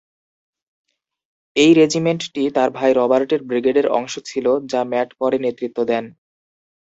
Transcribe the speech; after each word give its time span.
এই 1.55 1.71
রেজিমেন্টটি 1.73 2.43
তার 2.55 2.69
ভাই 2.69 2.91
রবার্টের 2.93 3.41
ব্রিগেডের 3.43 3.87
অংশ 3.89 4.13
ছিল, 4.25 4.45
যা 4.71 4.81
ম্যাট 4.83 5.09
পরে 5.19 5.37
নেতৃত্ব 5.39 5.77
দেন। 5.83 6.05